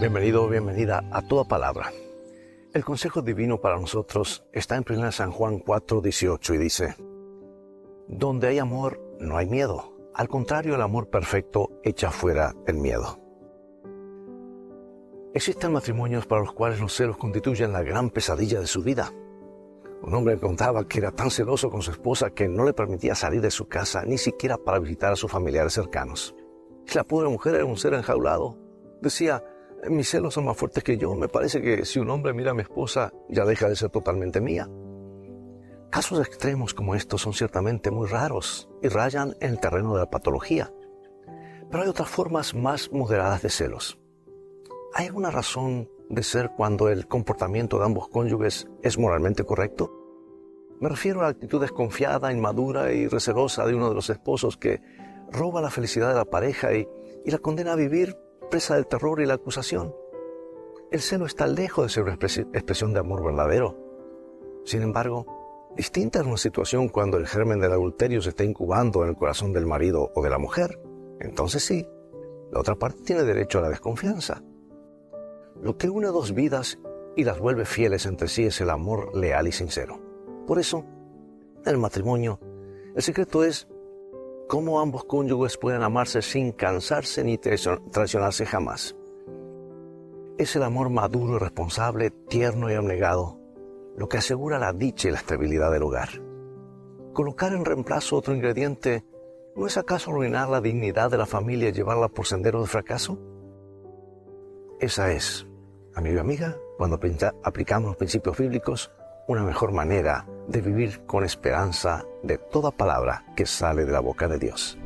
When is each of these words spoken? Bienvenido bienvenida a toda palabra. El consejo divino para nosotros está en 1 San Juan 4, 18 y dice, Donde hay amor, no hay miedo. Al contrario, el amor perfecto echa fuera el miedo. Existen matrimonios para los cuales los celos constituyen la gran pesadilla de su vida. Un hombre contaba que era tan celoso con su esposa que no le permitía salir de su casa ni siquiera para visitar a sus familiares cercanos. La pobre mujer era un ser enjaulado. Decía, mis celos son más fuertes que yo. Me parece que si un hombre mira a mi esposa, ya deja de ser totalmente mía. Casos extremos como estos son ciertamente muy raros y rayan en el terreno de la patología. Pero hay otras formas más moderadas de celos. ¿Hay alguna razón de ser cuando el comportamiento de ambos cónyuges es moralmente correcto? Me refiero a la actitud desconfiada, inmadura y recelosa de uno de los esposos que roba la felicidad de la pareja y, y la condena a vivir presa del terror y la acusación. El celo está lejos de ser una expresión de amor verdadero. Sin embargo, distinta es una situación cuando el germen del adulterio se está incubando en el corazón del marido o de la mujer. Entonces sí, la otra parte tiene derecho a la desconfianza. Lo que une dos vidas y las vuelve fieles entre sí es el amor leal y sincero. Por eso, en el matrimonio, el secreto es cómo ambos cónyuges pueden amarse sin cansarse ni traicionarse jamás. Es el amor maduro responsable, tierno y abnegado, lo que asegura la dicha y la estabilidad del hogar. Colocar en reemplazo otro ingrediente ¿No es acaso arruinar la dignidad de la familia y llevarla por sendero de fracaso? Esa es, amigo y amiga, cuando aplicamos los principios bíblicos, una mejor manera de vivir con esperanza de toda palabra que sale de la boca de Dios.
Bienvenido 0.00 0.48
bienvenida 0.48 1.04
a 1.12 1.20
toda 1.20 1.44
palabra. 1.44 1.92
El 2.72 2.82
consejo 2.86 3.20
divino 3.20 3.60
para 3.60 3.78
nosotros 3.78 4.46
está 4.50 4.76
en 4.76 4.84
1 4.88 5.12
San 5.12 5.30
Juan 5.30 5.58
4, 5.58 6.00
18 6.00 6.54
y 6.54 6.56
dice, 6.56 6.96
Donde 8.08 8.48
hay 8.48 8.58
amor, 8.58 8.98
no 9.20 9.36
hay 9.36 9.46
miedo. 9.46 9.92
Al 10.14 10.26
contrario, 10.26 10.74
el 10.74 10.80
amor 10.80 11.10
perfecto 11.10 11.68
echa 11.84 12.10
fuera 12.10 12.54
el 12.66 12.78
miedo. 12.78 13.20
Existen 15.34 15.74
matrimonios 15.74 16.26
para 16.26 16.40
los 16.40 16.54
cuales 16.54 16.80
los 16.80 16.94
celos 16.94 17.18
constituyen 17.18 17.70
la 17.70 17.82
gran 17.82 18.08
pesadilla 18.08 18.58
de 18.58 18.66
su 18.66 18.82
vida. 18.82 19.12
Un 20.00 20.14
hombre 20.14 20.38
contaba 20.38 20.88
que 20.88 21.00
era 21.00 21.12
tan 21.12 21.30
celoso 21.30 21.68
con 21.68 21.82
su 21.82 21.90
esposa 21.90 22.30
que 22.30 22.48
no 22.48 22.64
le 22.64 22.72
permitía 22.72 23.14
salir 23.14 23.42
de 23.42 23.50
su 23.50 23.68
casa 23.68 24.02
ni 24.06 24.16
siquiera 24.16 24.56
para 24.56 24.78
visitar 24.78 25.12
a 25.12 25.16
sus 25.16 25.30
familiares 25.30 25.74
cercanos. 25.74 26.34
La 26.94 27.04
pobre 27.04 27.28
mujer 27.28 27.56
era 27.56 27.66
un 27.66 27.76
ser 27.76 27.92
enjaulado. 27.92 28.56
Decía, 29.02 29.44
mis 29.88 30.10
celos 30.10 30.34
son 30.34 30.44
más 30.44 30.56
fuertes 30.56 30.84
que 30.84 30.98
yo. 30.98 31.14
Me 31.14 31.28
parece 31.28 31.62
que 31.62 31.84
si 31.84 31.98
un 31.98 32.10
hombre 32.10 32.34
mira 32.34 32.50
a 32.50 32.54
mi 32.54 32.62
esposa, 32.62 33.12
ya 33.28 33.44
deja 33.44 33.68
de 33.68 33.76
ser 33.76 33.90
totalmente 33.90 34.40
mía. 34.40 34.68
Casos 35.90 36.24
extremos 36.24 36.74
como 36.74 36.94
estos 36.94 37.22
son 37.22 37.32
ciertamente 37.32 37.90
muy 37.90 38.06
raros 38.06 38.68
y 38.82 38.88
rayan 38.88 39.36
en 39.40 39.50
el 39.50 39.60
terreno 39.60 39.94
de 39.94 40.00
la 40.00 40.10
patología. 40.10 40.72
Pero 41.70 41.82
hay 41.82 41.88
otras 41.88 42.08
formas 42.08 42.54
más 42.54 42.92
moderadas 42.92 43.42
de 43.42 43.50
celos. 43.50 43.98
¿Hay 44.94 45.06
alguna 45.06 45.30
razón 45.30 45.88
de 46.08 46.22
ser 46.22 46.50
cuando 46.56 46.88
el 46.88 47.06
comportamiento 47.06 47.78
de 47.78 47.84
ambos 47.84 48.08
cónyuges 48.08 48.68
es 48.82 48.98
moralmente 48.98 49.44
correcto? 49.44 49.92
Me 50.80 50.88
refiero 50.88 51.20
a 51.20 51.24
la 51.24 51.28
actitud 51.30 51.60
desconfiada, 51.60 52.32
inmadura 52.32 52.92
y 52.92 53.06
recelosa 53.06 53.66
de 53.66 53.74
uno 53.74 53.88
de 53.88 53.94
los 53.94 54.10
esposos 54.10 54.56
que 54.56 54.80
roba 55.30 55.60
la 55.60 55.70
felicidad 55.70 56.08
de 56.08 56.14
la 56.14 56.24
pareja 56.24 56.72
y, 56.74 56.88
y 57.24 57.30
la 57.30 57.38
condena 57.38 57.72
a 57.72 57.76
vivir 57.76 58.16
presa 58.50 58.74
del 58.74 58.86
terror 58.86 59.20
y 59.20 59.26
la 59.26 59.34
acusación. 59.34 59.94
El 60.90 61.00
celo 61.00 61.24
está 61.24 61.46
lejos 61.46 61.84
de 61.84 61.88
ser 61.88 62.02
una 62.02 62.14
expresión 62.14 62.92
de 62.92 62.98
amor 62.98 63.24
verdadero. 63.24 63.76
Sin 64.64 64.82
embargo, 64.82 65.70
distinta 65.76 66.20
es 66.20 66.26
una 66.26 66.36
situación 66.36 66.88
cuando 66.88 67.16
el 67.16 67.26
germen 67.26 67.60
del 67.60 67.72
adulterio 67.72 68.20
se 68.20 68.30
está 68.30 68.44
incubando 68.44 69.02
en 69.02 69.10
el 69.10 69.16
corazón 69.16 69.52
del 69.52 69.66
marido 69.66 70.10
o 70.14 70.22
de 70.22 70.30
la 70.30 70.38
mujer. 70.38 70.80
Entonces 71.20 71.64
sí, 71.64 71.86
la 72.50 72.60
otra 72.60 72.74
parte 72.74 73.02
tiene 73.04 73.22
derecho 73.22 73.58
a 73.58 73.62
la 73.62 73.68
desconfianza. 73.68 74.42
Lo 75.62 75.76
que 75.76 75.88
une 75.88 76.08
dos 76.08 76.34
vidas 76.34 76.78
y 77.16 77.24
las 77.24 77.38
vuelve 77.38 77.64
fieles 77.64 78.06
entre 78.06 78.28
sí 78.28 78.44
es 78.44 78.60
el 78.60 78.70
amor 78.70 79.16
leal 79.16 79.46
y 79.46 79.52
sincero. 79.52 80.00
Por 80.46 80.58
eso, 80.58 80.84
en 81.64 81.68
el 81.68 81.78
matrimonio, 81.78 82.40
el 82.96 83.02
secreto 83.02 83.44
es 83.44 83.68
cómo 84.50 84.80
ambos 84.80 85.04
cónyuges 85.04 85.56
pueden 85.56 85.84
amarse 85.84 86.22
sin 86.22 86.50
cansarse 86.50 87.22
ni 87.22 87.38
traicionarse 87.38 88.44
jamás. 88.44 88.96
Es 90.38 90.56
el 90.56 90.64
amor 90.64 90.90
maduro 90.90 91.38
responsable, 91.38 92.10
tierno 92.10 92.68
y 92.68 92.74
abnegado, 92.74 93.38
lo 93.96 94.08
que 94.08 94.18
asegura 94.18 94.58
la 94.58 94.72
dicha 94.72 95.06
y 95.06 95.12
la 95.12 95.18
estabilidad 95.18 95.70
del 95.70 95.84
hogar. 95.84 96.08
Colocar 97.12 97.52
en 97.52 97.64
reemplazo 97.64 98.16
otro 98.16 98.34
ingrediente 98.34 99.04
¿No 99.54 99.66
es 99.66 99.76
acaso 99.76 100.10
arruinar 100.10 100.48
la 100.48 100.60
dignidad 100.60 101.10
de 101.10 101.18
la 101.18 101.26
familia 101.26 101.68
y 101.68 101.72
llevarla 101.72 102.08
por 102.08 102.26
sendero 102.26 102.60
de 102.60 102.66
fracaso? 102.66 103.18
Esa 104.80 105.12
es, 105.12 105.46
amigo 105.94 106.16
y 106.16 106.20
amiga, 106.20 106.56
cuando 106.76 106.98
aplicamos 107.42 107.88
los 107.90 107.96
principios 107.96 108.38
bíblicos, 108.38 108.90
una 109.28 109.42
mejor 109.42 109.72
manera 109.72 110.26
de 110.50 110.60
vivir 110.60 111.06
con 111.06 111.24
esperanza 111.24 112.04
de 112.22 112.36
toda 112.38 112.72
palabra 112.72 113.24
que 113.36 113.46
sale 113.46 113.84
de 113.84 113.92
la 113.92 114.00
boca 114.00 114.26
de 114.26 114.38
Dios. 114.38 114.76